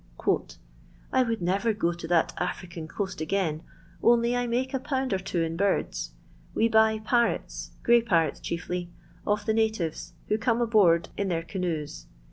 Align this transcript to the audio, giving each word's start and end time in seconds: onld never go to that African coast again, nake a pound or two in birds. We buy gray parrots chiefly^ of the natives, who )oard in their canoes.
onld 0.17 0.57
never 1.41 1.73
go 1.73 1.93
to 1.93 2.07
that 2.07 2.33
African 2.39 2.87
coast 2.87 3.21
again, 3.21 3.61
nake 4.03 4.73
a 4.73 4.79
pound 4.79 5.13
or 5.13 5.19
two 5.19 5.43
in 5.43 5.55
birds. 5.55 6.15
We 6.55 6.69
buy 6.69 6.97
gray 6.97 8.01
parrots 8.01 8.39
chiefly^ 8.39 8.87
of 9.27 9.45
the 9.45 9.53
natives, 9.53 10.13
who 10.27 10.39
)oard 10.39 11.09
in 11.17 11.27
their 11.27 11.43
canoes. 11.43 12.07